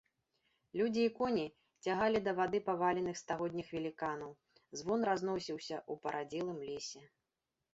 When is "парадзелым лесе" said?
6.07-7.01